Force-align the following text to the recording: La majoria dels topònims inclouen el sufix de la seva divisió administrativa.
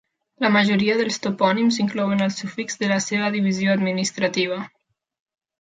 La 0.43 0.49
majoria 0.53 0.95
dels 1.01 1.19
topònims 1.25 1.77
inclouen 1.83 2.25
el 2.29 2.33
sufix 2.37 2.81
de 2.85 2.91
la 2.95 2.99
seva 3.09 3.31
divisió 3.37 3.77
administrativa. 3.79 4.63